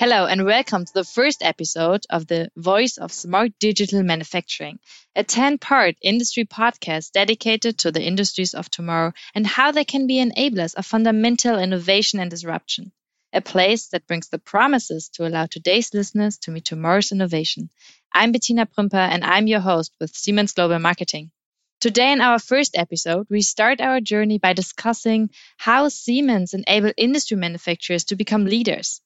[0.00, 4.78] Hello, and welcome to the first episode of the Voice of Smart Digital Manufacturing,
[5.16, 10.06] a 10 part industry podcast dedicated to the industries of tomorrow and how they can
[10.06, 12.92] be enablers of fundamental innovation and disruption.
[13.32, 17.68] A place that brings the promises to allow today's listeners to meet tomorrow's innovation.
[18.14, 21.32] I'm Bettina Prümper, and I'm your host with Siemens Global Marketing.
[21.80, 27.36] Today, in our first episode, we start our journey by discussing how Siemens enable industry
[27.36, 29.00] manufacturers to become leaders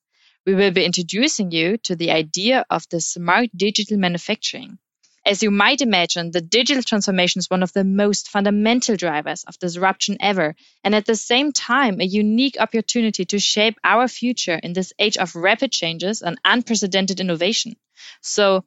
[0.45, 4.79] we will be introducing you to the idea of the smart digital manufacturing.
[5.25, 9.57] As you might imagine, the digital transformation is one of the most fundamental drivers of
[9.61, 14.73] disruption ever, and at the same time, a unique opportunity to shape our future in
[14.73, 17.77] this age of rapid changes and unprecedented innovation.
[18.21, 18.65] So,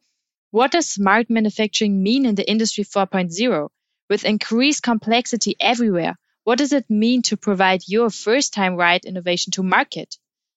[0.50, 3.68] what does smart manufacturing mean in the Industry 4.0?
[4.08, 9.50] With increased complexity everywhere, what does it mean to provide your first time right innovation
[9.52, 10.16] to market?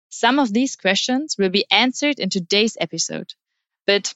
[0.10, 3.34] Some of these questions will be answered in today's episode.
[3.86, 4.14] But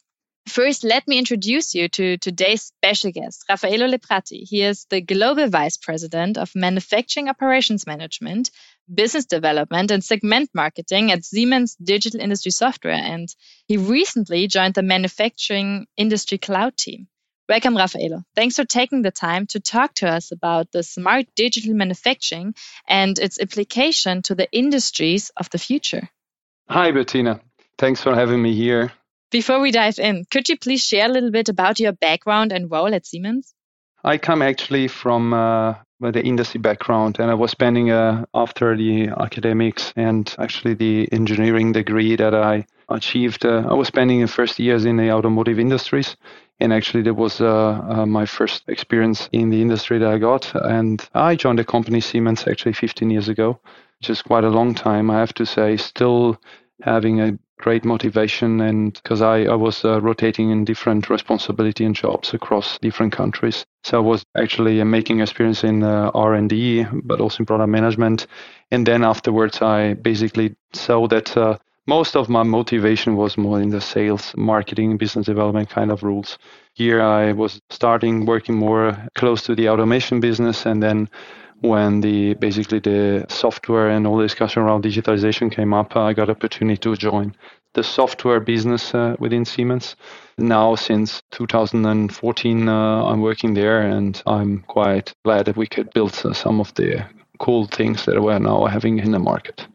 [0.48, 4.44] first, let me introduce you to today's special guest, Raffaello Lepratti.
[4.44, 8.50] He is the Global Vice President of Manufacturing Operations Management,
[8.94, 12.94] Business Development, and Segment Marketing at Siemens Digital Industry Software.
[12.94, 13.30] And
[13.68, 17.08] he recently joined the Manufacturing Industry Cloud team.
[17.50, 18.24] Welcome, Raffaello.
[18.36, 22.56] Thanks for taking the time to talk to us about the smart digital manufacturing
[22.88, 26.10] and its application to the industries of the future.
[26.70, 27.42] Hi, Bettina.
[27.78, 28.94] Thanks for having me here.
[29.30, 32.72] Before we dive in, could you please share a little bit about your background and
[32.72, 33.54] role at Siemens?
[34.06, 39.10] I come actually from uh, the industry background, and I was spending uh, after the
[39.10, 43.46] academics and actually the engineering degree that I achieved.
[43.46, 46.16] Uh, I was spending the first years in the automotive industries,
[46.60, 50.54] and actually, that was uh, uh, my first experience in the industry that I got.
[50.56, 53.60] And I joined the company Siemens actually 15 years ago,
[54.00, 55.78] which is quite a long time, I have to say.
[55.78, 56.40] Still
[56.82, 61.96] having a great motivation and because I, I was uh, rotating in different responsibility and
[61.96, 67.22] jobs across different countries so i was actually uh, making experience in uh, r&d but
[67.22, 68.28] also in product management
[68.72, 71.38] and then afterwards i basically saw that
[71.88, 76.38] most of my motivation was more in the sales, marketing, business development kind of rules.
[76.74, 81.10] Here I was starting working more close to the automation business and then
[81.64, 86.30] when the basically the software and all the discussion around digitalization came up, I got
[86.30, 87.36] opportunity to join
[87.74, 89.96] the software business uh, within Siemens.
[90.38, 96.20] Now, since 2014, uh, I'm working there, and I'm quite glad that we could build
[96.24, 97.06] uh, some of the
[97.40, 99.66] cool things that we're now having in the market.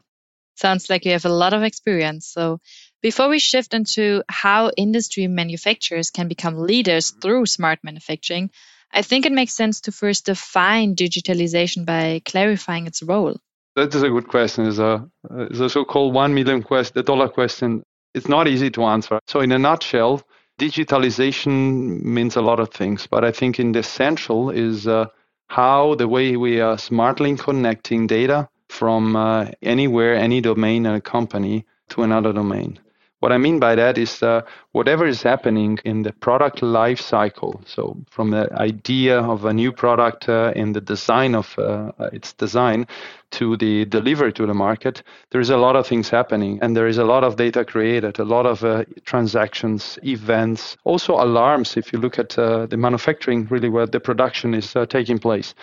[0.58, 2.26] Sounds like you have a lot of experience.
[2.26, 2.58] So,
[3.00, 8.50] before we shift into how industry manufacturers can become leaders through smart manufacturing,
[8.92, 13.36] I think it makes sense to first define digitalization by clarifying its role.
[13.76, 14.66] That is a good question.
[14.66, 17.84] It's a, it's a so-called one million question, dollar question.
[18.12, 19.20] It's not easy to answer.
[19.28, 20.22] So, in a nutshell,
[20.58, 25.06] digitalization means a lot of things, but I think in the essential is uh,
[25.46, 31.00] how the way we are smartly connecting data from uh, anywhere, any domain in a
[31.00, 32.78] company to another domain.
[33.20, 37.60] What I mean by that is uh, whatever is happening in the product life cycle.
[37.66, 42.32] So, from the idea of a new product uh, in the design of uh, its
[42.32, 42.86] design
[43.32, 46.86] to the delivery to the market, there is a lot of things happening, and there
[46.86, 51.76] is a lot of data created, a lot of uh, transactions, events, also alarms.
[51.76, 55.54] If you look at uh, the manufacturing, really where the production is uh, taking place.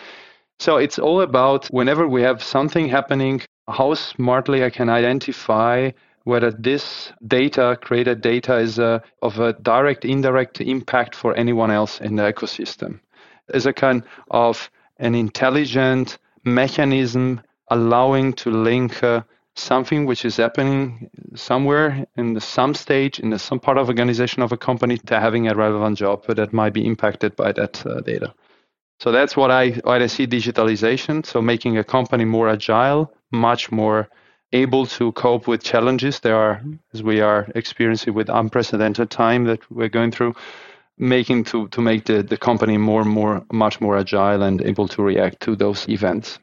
[0.60, 5.92] So it's all about whenever we have something happening, how smartly I can identify
[6.24, 12.02] whether this data, created data, is a, of a direct, indirect impact for anyone else
[12.02, 13.00] in the ecosystem.
[13.54, 19.22] As a kind of an intelligent mechanism allowing to link uh,
[19.56, 24.42] something which is happening somewhere in the, some stage in the, some part of organization
[24.42, 28.02] of a company to having a relevant job that might be impacted by that uh,
[28.02, 28.34] data.
[29.00, 31.26] So that's what I what I see digitalization.
[31.26, 34.10] So making a company more agile, much more
[34.56, 36.64] able to cope with challenges there are
[36.94, 40.34] as we are experiencing with unprecedented time that we're going through
[40.98, 44.88] making to to make the, the company more and more much more agile and able
[44.88, 46.40] to react to those events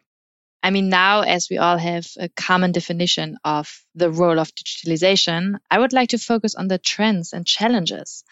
[0.62, 5.54] i mean now as we all have a common definition of the role of digitalization
[5.70, 8.24] i would like to focus on the trends and challenges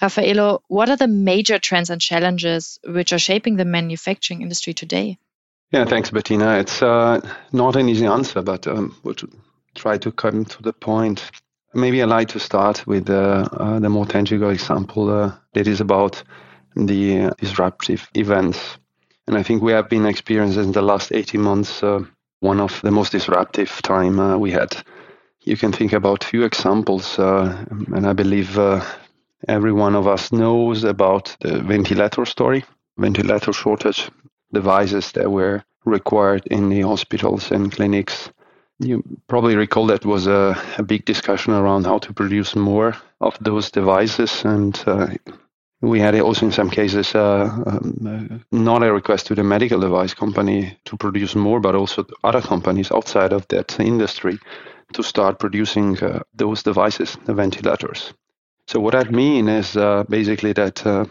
[0.00, 5.18] Raffaello, what are the major trends and challenges which are shaping the manufacturing industry today?
[5.72, 6.58] Yeah, thanks, Bettina.
[6.58, 7.20] It's uh,
[7.52, 9.16] not an easy answer, but um, we'll
[9.74, 11.30] try to come to the point.
[11.74, 15.80] Maybe I'd like to start with uh, uh, the more tangible example uh, that is
[15.80, 16.22] about
[16.74, 18.78] the uh, disruptive events.
[19.26, 22.04] And I think we have been experiencing in the last 18 months uh,
[22.40, 24.76] one of the most disruptive time we had
[25.46, 27.64] you can think about few examples, uh,
[27.94, 28.84] and I believe uh,
[29.48, 32.64] every one of us knows about the ventilator story,
[32.98, 34.10] ventilator shortage,
[34.52, 38.30] devices that were required in the hospitals and clinics.
[38.78, 43.36] You probably recall that was a, a big discussion around how to produce more of
[43.40, 45.08] those devices, and uh,
[45.80, 50.14] we had also in some cases uh, um, not a request to the medical device
[50.14, 54.38] company to produce more, but also other companies outside of that industry
[54.92, 58.12] to start producing uh, those devices, the ventilators.
[58.68, 61.04] So what that means is uh, basically that uh,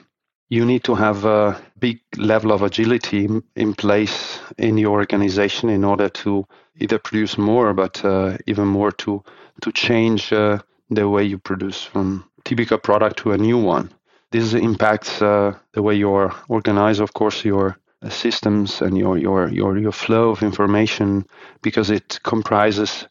[0.50, 5.84] you need to have a big level of agility in place in your organization in
[5.84, 6.46] order to
[6.80, 9.24] either produce more, but uh, even more to
[9.62, 10.60] to change uh,
[10.90, 13.90] the way you produce from typical product to a new one.
[14.31, 17.78] This impacts uh, the way you're organized, of course, your
[18.10, 21.25] systems and your your your your flow of information
[21.62, 23.08] because it comprises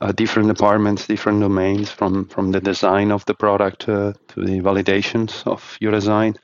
[0.00, 4.60] uh, different departments, different domains, from from the design of the product uh, to the
[4.60, 6.36] validations of your design,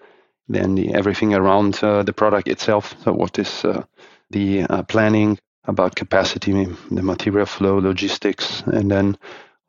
[0.49, 2.95] then the, everything around uh, the product itself.
[3.05, 3.85] So what is uh,
[4.31, 9.17] the uh, planning about capacity, the material flow, logistics, and then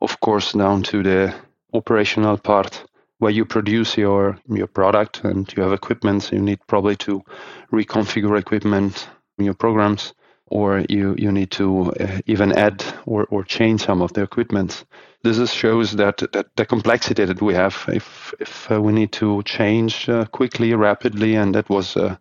[0.00, 1.34] of course down to the
[1.72, 2.84] operational part
[3.18, 6.22] where you produce your your product and you have equipment.
[6.22, 7.22] So you need probably to
[7.72, 9.08] reconfigure equipment
[9.38, 10.14] your programs
[10.46, 14.84] or you, you need to uh, even add or, or change some of the equipment.
[15.22, 19.12] This is, shows that, that the complexity that we have if, if uh, we need
[19.12, 22.16] to change uh, quickly, rapidly, and that was uh,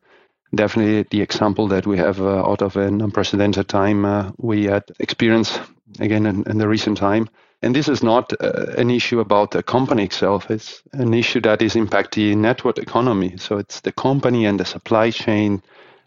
[0.55, 4.83] definitely the example that we have uh, out of an unprecedented time uh, we had
[4.99, 5.59] experienced
[5.99, 7.29] again in, in, the recent time.
[7.61, 10.51] And this is not an issue about the company itself.
[10.51, 13.37] It's an issue that is impacting network economy.
[13.37, 15.61] So it's the company and the supply chain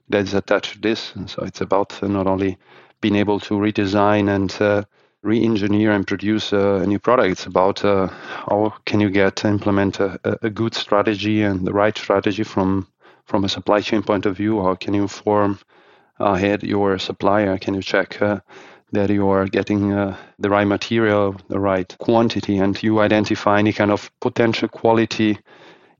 [0.08, 1.14] that is attached to this.
[1.14, 2.58] And so it's about uh, not only
[3.00, 4.84] being able to redesign and uh,
[5.22, 7.32] re-engineer and produce uh, a new product.
[7.32, 11.96] It's about uh, how can you get implement a, a, good strategy and the right
[11.96, 12.86] strategy from
[13.24, 14.62] from a supply chain point of view.
[14.62, 15.58] How can you form
[16.18, 17.58] ahead your supplier?
[17.58, 18.40] Can you check uh,
[18.92, 23.72] that you are getting uh, the right material, the right quantity, and you identify any
[23.72, 25.38] kind of potential quality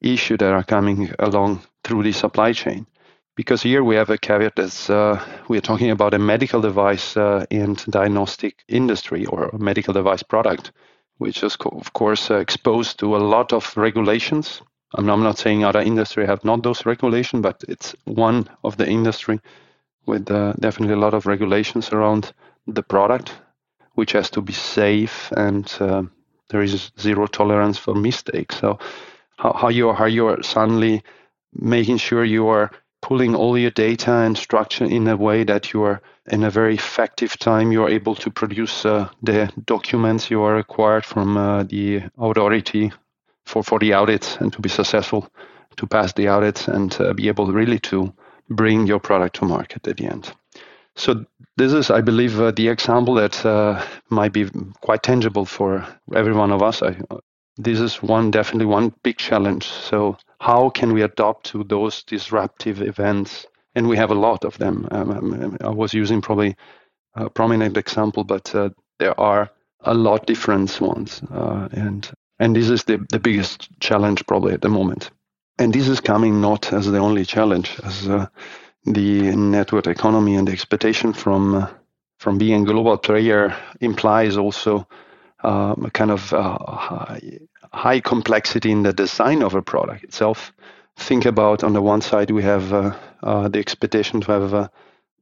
[0.00, 2.86] issue that are coming along through the supply chain?
[3.36, 7.16] Because here we have a caveat that uh, we are talking about a medical device
[7.16, 10.72] uh, and diagnostic industry or a medical device product,
[11.18, 14.62] which is of course uh, exposed to a lot of regulations.
[14.94, 19.40] I'm not saying other industry have not those regulations, but it's one of the industry
[20.06, 22.32] with uh, definitely a lot of regulations around
[22.66, 23.34] the product,
[23.94, 26.02] which has to be safe and uh,
[26.48, 28.56] there is zero tolerance for mistakes.
[28.58, 28.78] So
[29.36, 31.02] how, how you are how you are suddenly
[31.52, 32.70] making sure you are
[33.06, 36.00] pulling all your data and structure in a way that you are
[36.32, 40.56] in a very effective time you are able to produce uh, the documents you are
[40.56, 42.92] required from uh, the authority
[43.44, 45.30] for, for the audits and to be successful
[45.76, 48.12] to pass the audits and uh, be able really to
[48.50, 50.32] bring your product to market at the end.
[50.96, 51.24] So
[51.56, 54.50] this is, I believe, uh, the example that uh, might be
[54.80, 56.82] quite tangible for every one of us.
[56.82, 56.96] I,
[57.56, 59.66] this is one definitely one big challenge.
[59.66, 63.46] So how can we adapt to those disruptive events?
[63.74, 64.88] And we have a lot of them.
[64.90, 66.56] Um, um, um, I was using probably
[67.14, 69.50] a prominent example, but uh, there are
[69.80, 74.62] a lot different ones, uh, and and this is the, the biggest challenge probably at
[74.62, 75.10] the moment.
[75.58, 78.26] And this is coming not as the only challenge, as uh,
[78.84, 81.68] the network economy and the expectation from uh,
[82.18, 84.86] from being a global player implies also
[85.44, 87.18] um, a kind of uh,
[87.76, 90.52] high, complexity in the design of a product itself.
[90.96, 94.68] Think about on the one side we have uh, uh, the expectation to have uh,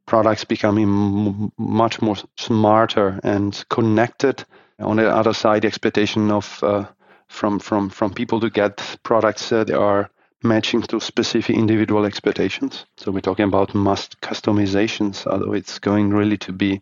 [0.06, 4.44] products becoming m- much more smarter and connected.
[4.78, 6.84] On the other side, the expectation of uh,
[7.26, 10.08] from from from people to get products that are
[10.42, 12.86] matching to specific individual expectations.
[12.96, 16.80] So we're talking about mass customizations, although it's going really to be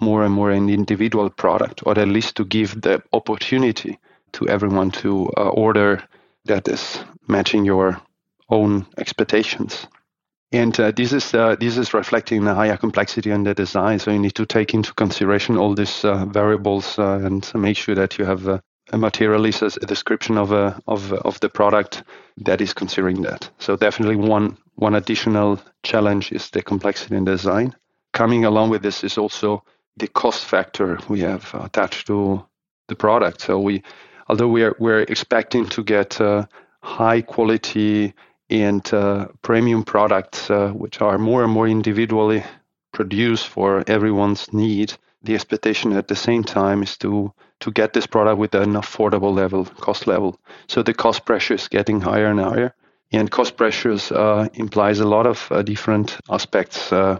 [0.00, 3.98] more and more an individual product, or at least to give the opportunity
[4.32, 6.02] to everyone to uh, order
[6.44, 8.00] that is matching your
[8.48, 9.86] own expectations.
[10.50, 13.98] And uh, this is uh, this is reflecting the higher complexity in the design.
[13.98, 17.94] So you need to take into consideration all these uh, variables uh, and make sure
[17.94, 22.02] that you have a, a material a description of a of of the product
[22.38, 23.50] that is considering that.
[23.58, 27.74] So definitely one one additional challenge is the complexity in design.
[28.14, 29.62] Coming along with this is also
[29.98, 32.46] the cost factor we have attached to
[32.88, 33.42] the product.
[33.42, 33.82] So we,
[34.28, 36.46] although we are we're expecting to get uh,
[36.82, 38.14] high quality
[38.50, 42.42] and uh, premium products, uh, which are more and more individually
[42.92, 48.06] produced for everyone's need, the expectation at the same time is to to get this
[48.06, 50.38] product with an affordable level, cost level.
[50.68, 52.74] So the cost pressure is getting higher and higher.
[53.10, 56.92] And cost pressures uh, implies a lot of uh, different aspects.
[56.92, 57.18] Uh,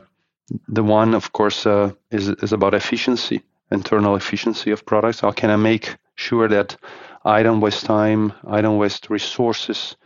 [0.68, 1.66] the one, of course,
[2.10, 5.20] is, is about efficiency, internal efficiency of products.
[5.20, 6.76] How can I make sure that
[7.24, 9.96] I don't waste time, I don't waste resources,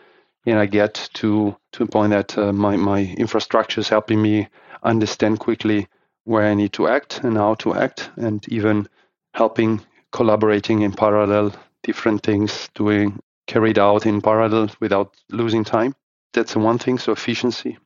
[0.46, 4.48] and I get to, to a point that uh, my, my infrastructure is helping me
[4.82, 5.88] understand quickly
[6.24, 8.88] where I need to act and how to act, and even
[9.34, 9.80] helping
[10.12, 15.94] collaborating in parallel, different things doing carried out in parallel without losing time.
[16.32, 16.98] That's one thing.
[16.98, 17.78] So efficiency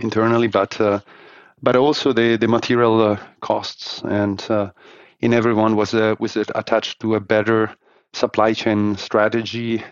[0.00, 1.00] internally, but uh,
[1.62, 4.70] but also the the material uh, costs and uh,
[5.22, 7.70] in everyone was uh, was attached to a better
[8.12, 9.82] supply chain strategy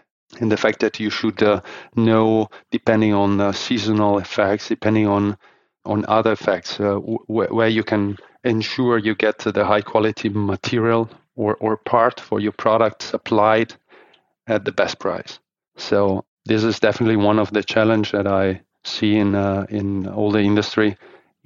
[0.41, 1.61] and the fact that you should uh,
[1.97, 5.37] know depending on uh, seasonal effects, depending on
[5.85, 11.57] on other effects, w- where you can ensure you get the high quality material or,
[11.57, 13.75] or part for your product supplied
[14.47, 15.39] at the best price.
[15.77, 20.31] So this is definitely one of the challenge that I see in uh, in all
[20.31, 20.97] the industry,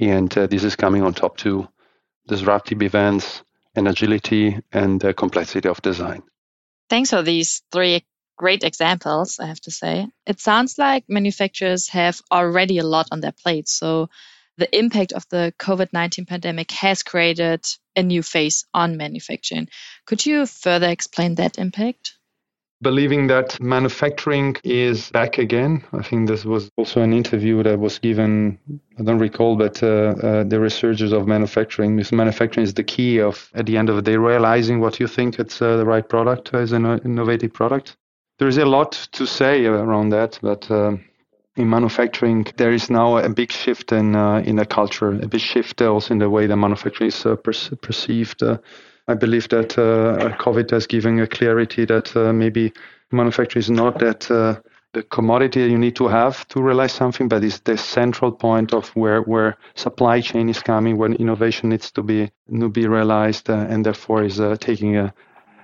[0.00, 1.69] and uh, this is coming on top to
[2.26, 3.43] disruptive events
[3.75, 6.23] and agility and the complexity of design.
[6.88, 8.04] Thanks for these three
[8.37, 9.38] great examples.
[9.40, 13.69] I have to say, it sounds like manufacturers have already a lot on their plate.
[13.69, 14.09] So
[14.57, 17.64] the impact of the COVID 19 pandemic has created
[17.97, 19.69] a new phase on manufacturing.
[20.07, 22.14] Could you further explain that impact?
[22.83, 25.85] Believing that manufacturing is back again.
[25.93, 28.59] I think this was also an interview that was given,
[28.99, 31.97] I don't recall, but uh, uh, the researchers of manufacturing.
[31.97, 35.07] This manufacturing is the key of, at the end of the day, realizing what you
[35.07, 37.97] think it's uh, the right product as an innovative product.
[38.38, 41.04] There is a lot to say around that, but um,
[41.57, 45.40] in manufacturing, there is now a big shift in uh, in the culture, a big
[45.40, 48.43] shift also in the way the manufacturing is uh, per- perceived.
[49.09, 52.73] Uh, I believe that uh, COVID has given a clarity that uh, maybe
[53.13, 54.61] manufacturing is not that uh,
[54.93, 58.89] the commodity you need to have to realize something, but it's the central point of
[58.91, 62.31] where where supply chain is coming, when innovation needs to be
[62.61, 65.13] to be realized, and therefore is taking a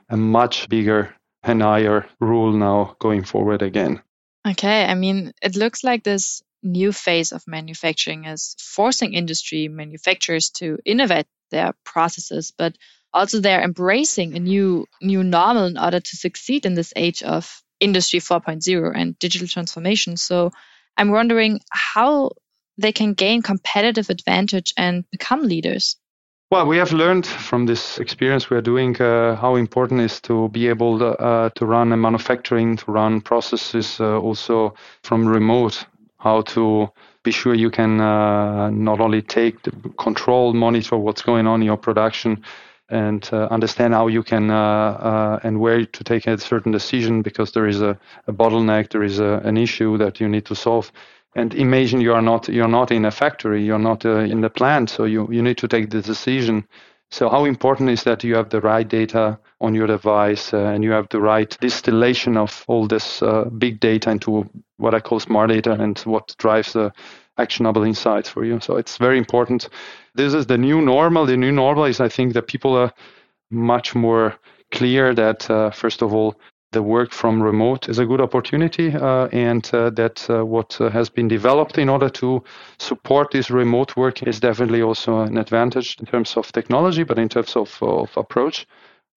[0.08, 4.02] a much bigger and higher rule now going forward again.
[4.48, 10.50] Okay, I mean, it looks like this new phase of manufacturing is forcing industry manufacturers
[10.50, 12.76] to innovate their processes, but
[13.12, 17.62] also they're embracing a new new normal in order to succeed in this age of
[17.80, 20.16] industry 4.0 and digital transformation.
[20.16, 20.50] So
[20.96, 22.32] I'm wondering how
[22.76, 25.96] they can gain competitive advantage and become leaders.
[26.50, 30.20] Well, we have learned from this experience we are doing uh, how important it is
[30.22, 34.74] to be able to, uh, to run a manufacturing, to run processes uh, also
[35.04, 35.86] from remote,
[36.18, 36.88] how to
[37.22, 41.66] be sure you can uh, not only take the control, monitor what's going on in
[41.66, 42.42] your production,
[42.90, 47.52] and uh, understand how you can uh, and where to take a certain decision because
[47.52, 50.92] there is a, a bottleneck, there is a, an issue that you need to solve.
[51.36, 54.50] And imagine you are not you're not in a factory you're not uh, in the
[54.50, 56.66] plant so you, you need to take the decision.
[57.12, 60.82] So how important is that you have the right data on your device uh, and
[60.82, 65.20] you have the right distillation of all this uh, big data into what i call
[65.20, 66.92] smart data and what drives the
[67.38, 68.60] actionable insights for you.
[68.60, 69.68] So it's very important.
[70.14, 71.26] This is the new normal.
[71.26, 72.92] The new normal is i think that people are
[73.50, 74.34] much more
[74.70, 76.34] clear that uh, first of all
[76.72, 80.88] the work from remote is a good opportunity, uh, and uh, that uh, what uh,
[80.90, 82.42] has been developed in order to
[82.78, 87.28] support this remote work is definitely also an advantage in terms of technology, but in
[87.28, 88.66] terms of, of approach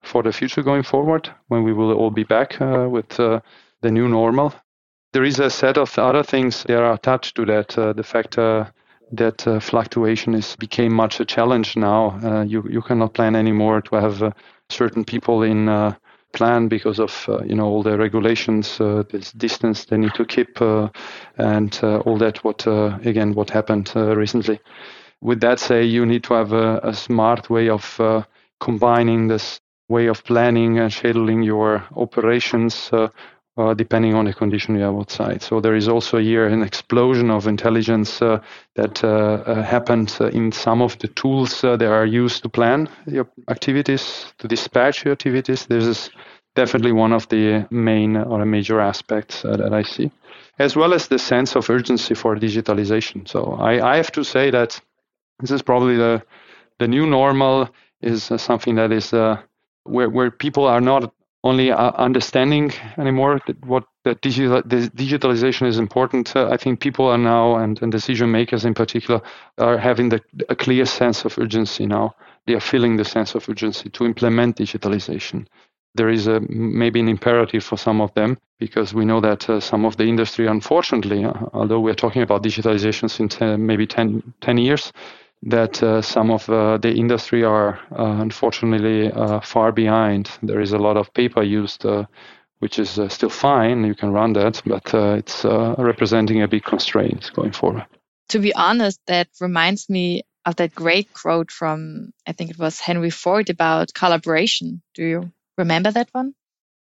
[0.01, 3.41] for the future going forward, when we will all be back uh, with the
[3.91, 4.53] new normal.
[5.13, 7.69] There is a set of other things that are attached to that.
[7.69, 12.43] the fact that fluctuation is became much a challenge now.
[12.43, 14.33] you you cannot plan anymore to have
[14.69, 15.69] certain people in
[16.33, 20.25] plan because of uh, you know all the regulations, uh, this distance they need to
[20.25, 20.89] keep, uh,
[21.37, 22.43] and uh, all that.
[22.43, 23.33] What uh, again?
[23.33, 24.59] What happened uh, recently?
[25.21, 28.01] With that, say you need to have a, a smart way of
[28.59, 32.91] combining this way of planning and scheduling your operations.
[33.75, 35.41] Depending on the condition you have outside.
[35.41, 38.99] So there is also here an explosion of intelligence that
[39.65, 45.05] happened in some of the tools that are used to plan your activities, to dispatch
[45.05, 45.67] your activities.
[45.67, 46.09] This is
[46.55, 50.11] definitely one of the main or a major aspects uh, that I see,
[50.59, 53.27] as well as the sense of urgency for digitalization.
[53.27, 54.79] So I, I have to say that
[55.39, 56.21] this is probably the
[56.79, 57.69] the new normal
[58.01, 59.37] is uh, something that is uh,
[59.83, 65.77] where where people are not only uh, understanding anymore that what the, digital, digitalization is
[65.77, 66.35] important.
[66.35, 69.21] Uh, I think people are now, and, and decision makers in particular,
[69.57, 72.15] are having the, a clear sense of urgency now.
[72.47, 75.47] They are feeling the sense of urgency to implement digitalization
[75.95, 79.59] there is a maybe an imperative for some of them because we know that uh,
[79.59, 84.33] some of the industry, unfortunately, uh, although we're talking about digitalization since uh, maybe 10,
[84.41, 84.91] 10, years,
[85.45, 89.11] that uh, some of uh, the industry are uh, unfortunately
[89.43, 90.29] far behind.
[90.41, 91.85] There is a lot of paper used,
[92.59, 93.83] which is still fine.
[93.83, 97.85] You can run that, but it's representing a big constraint going forward.
[98.29, 102.79] To be honest, that reminds me of that great quote from I think it was
[102.79, 104.81] Henry Ford about collaboration.
[104.93, 106.33] Do you remember that one?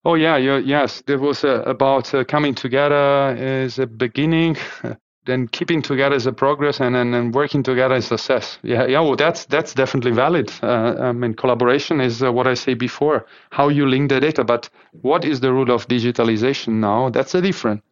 [0.04, 1.02] Oh yeah, yeah yes.
[1.06, 4.56] It was uh, about uh, coming together as a beginning,
[5.26, 8.58] then keeping together as a progress, and then working together as success.
[8.62, 9.00] Yeah, yeah.
[9.00, 10.50] Well, that's that's definitely valid.
[10.62, 13.26] Uh, I mean, collaboration is uh, what I say before.
[13.50, 14.70] How you link the data, but
[15.02, 17.10] what is the rule of digitalization now?
[17.10, 17.82] That's a different.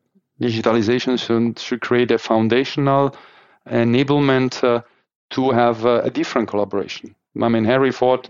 [0.41, 3.15] Digitalization should, should create a foundational
[3.69, 4.83] enablement uh,
[5.31, 7.15] to have uh, a different collaboration.
[7.41, 8.29] I mean, Henry Ford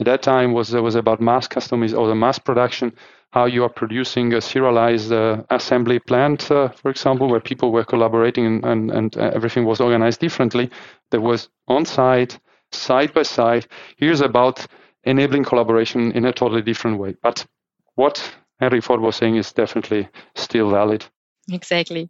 [0.00, 2.92] at that time was was about mass customization or the mass production,
[3.32, 7.84] how you are producing a serialized uh, assembly plant, uh, for example, where people were
[7.84, 10.70] collaborating and, and, and everything was organized differently.
[11.10, 12.38] There was on site,
[12.72, 13.66] side by side.
[13.96, 14.66] Here's about
[15.04, 17.16] enabling collaboration in a totally different way.
[17.22, 17.46] But
[17.94, 21.04] what Henry Ford was saying is definitely still valid.
[21.50, 22.08] Exactly.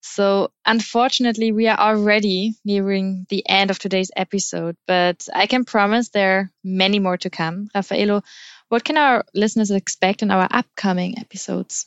[0.00, 6.10] So, unfortunately, we are already nearing the end of today's episode, but I can promise
[6.10, 7.68] there are many more to come.
[7.74, 8.22] Raffaello,
[8.68, 11.86] what can our listeners expect in our upcoming episodes?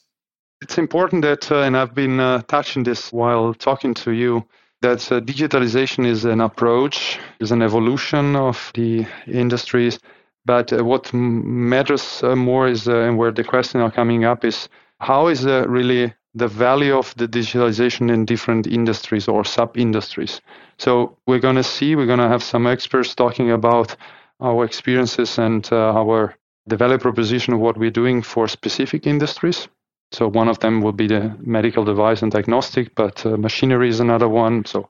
[0.61, 4.45] It's important that, uh, and I've been uh, touching this while talking to you,
[4.81, 9.99] that uh, digitalization is an approach, is an evolution of the industries.
[10.45, 14.43] But uh, what matters uh, more is, uh, and where the questions are coming up,
[14.43, 14.69] is
[14.99, 20.41] how is really the value of the digitalization in different industries or sub industries.
[20.77, 23.95] So we're going to see, we're going to have some experts talking about
[24.39, 26.35] our experiences and uh, our
[26.67, 29.67] the value proposition of what we're doing for specific industries.
[30.11, 33.99] So one of them will be the medical device and diagnostic, but uh, machinery is
[33.99, 34.65] another one.
[34.65, 34.89] So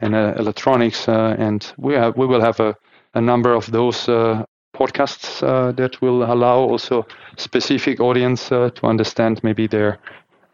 [0.00, 2.76] and uh, electronics, uh, and we have we will have a,
[3.14, 7.04] a number of those uh, podcasts uh, that will allow also
[7.36, 9.98] specific audience to understand maybe their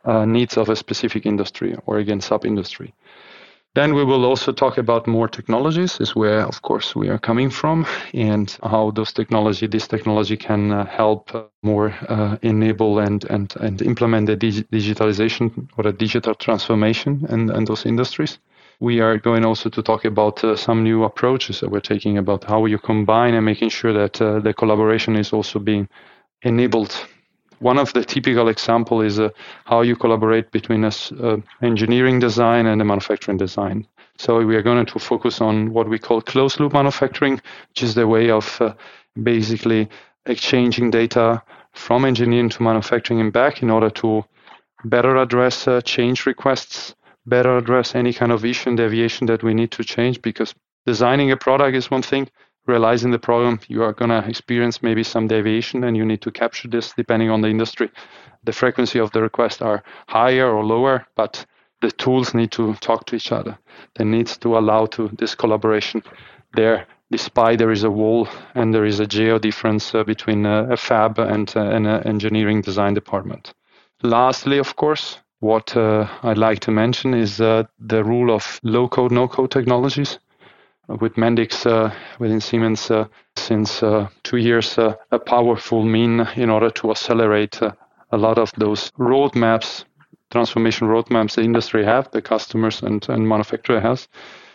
[0.06, 2.94] uh, needs of a specific industry or again sub-industry.
[3.76, 7.50] Then we will also talk about more technologies, is where, of course, we are coming
[7.50, 7.84] from,
[8.14, 13.54] and how those technology, this technology can uh, help uh, more uh, enable and, and,
[13.60, 18.38] and implement the dig- digitalization or the digital transformation in, in those industries.
[18.80, 22.44] We are going also to talk about uh, some new approaches that we're taking about
[22.44, 25.86] how you combine and making sure that uh, the collaboration is also being
[26.40, 26.96] enabled
[27.60, 29.30] one of the typical example is uh,
[29.64, 33.86] how you collaborate between a uh, engineering design and a manufacturing design.
[34.18, 37.94] So we are going to focus on what we call closed loop manufacturing, which is
[37.94, 38.74] the way of uh,
[39.22, 39.88] basically
[40.26, 41.42] exchanging data
[41.72, 44.24] from engineering to manufacturing and back in order to
[44.84, 46.94] better address uh, change requests,
[47.26, 50.54] better address any kind of issue and deviation that we need to change because
[50.86, 52.28] designing a product is one thing,
[52.66, 56.30] realizing the problem, you are going to experience maybe some deviation and you need to
[56.30, 57.90] capture this depending on the industry.
[58.44, 61.46] The frequency of the requests are higher or lower, but
[61.80, 63.58] the tools need to talk to each other.
[63.94, 66.02] They need to allow to this collaboration
[66.54, 70.68] there, despite there is a wall and there is a geo difference uh, between uh,
[70.70, 73.52] a fab and, uh, an engineering design department.
[74.02, 78.88] Lastly, of course, what uh, I'd like to mention is uh, the rule of low
[78.88, 80.18] code, no code technologies
[80.88, 86.70] with Mendix uh, within Siemens uh, since uh, two years a powerful mean in order
[86.70, 87.60] to accelerate
[88.12, 89.84] a lot of those roadmaps,
[90.30, 94.06] transformation roadmaps the industry have, the customers and, and manufacturer has.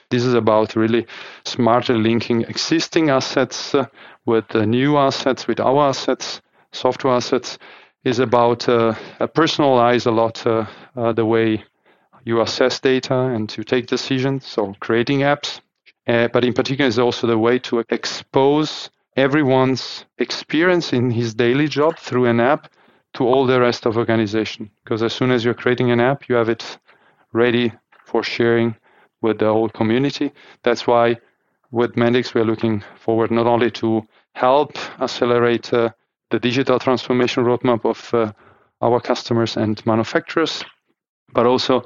[0.09, 1.05] This is about really
[1.45, 3.85] smartly linking existing assets uh,
[4.25, 6.41] with uh, new assets, with our assets,
[6.71, 7.57] software assets.
[8.03, 10.43] Is about uh, personalize a lot
[11.15, 11.63] the way
[12.25, 14.47] you assess data and to take decisions.
[14.47, 15.61] So creating apps
[16.07, 21.67] uh, but in particular, is also the way to expose everyone's experience in his daily
[21.67, 22.71] job through an app
[23.13, 24.69] to all the rest of organization.
[24.83, 26.79] Because as soon as you're creating an app, you have it
[27.33, 27.73] ready
[28.05, 28.75] for sharing
[29.21, 30.31] with the whole community.
[30.63, 31.17] That's why
[31.71, 35.89] with Mendix, we're looking forward not only to help accelerate uh,
[36.29, 38.31] the digital transformation roadmap of uh,
[38.81, 40.63] our customers and manufacturers,
[41.33, 41.83] but also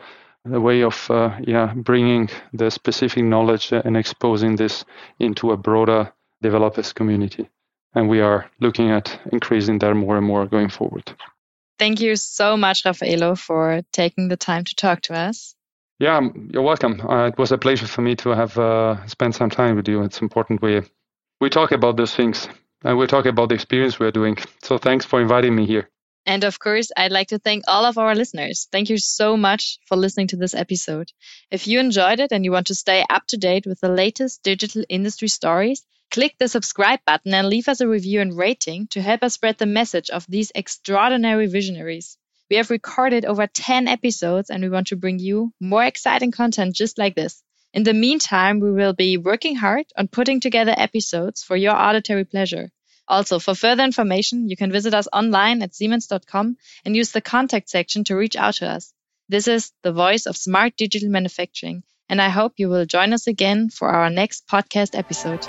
[0.52, 4.86] a way of uh, yeah bringing the specific knowledge and exposing this
[5.20, 7.50] into a broader developers community.
[7.94, 11.16] And we are looking at increasing that more and more going forward.
[11.80, 15.56] Thank you so much raffaello for taking the time to talk to us.
[16.00, 17.02] Yeah you're welcome.
[17.02, 20.04] Uh, it was a pleasure for me to have uh, spent some time with you.
[20.04, 20.82] It's important we
[21.42, 22.48] we talk about those things.
[22.84, 24.38] And we talk about the experience we're doing.
[24.62, 25.90] So thanks for inviting me here.
[26.28, 28.68] And of course, I'd like to thank all of our listeners.
[28.72, 31.12] Thank you so much for listening to this episode.
[31.52, 34.42] If you enjoyed it and you want to stay up to date with the latest
[34.42, 39.02] digital industry stories, click the subscribe button and leave us a review and rating to
[39.02, 42.18] help us spread the message of these extraordinary visionaries.
[42.50, 46.76] We have recorded over 10 episodes and we want to bring you more exciting content
[46.76, 47.44] just like this.
[47.74, 52.24] In the meantime, we will be working hard on putting together episodes for your auditory
[52.24, 52.72] pleasure.
[53.08, 57.70] Also, for further information, you can visit us online at siemens.com and use the contact
[57.70, 58.94] section to reach out to us.
[59.30, 63.28] This is the voice of smart digital manufacturing, and I hope you will join us
[63.28, 65.46] again for our next podcast episode.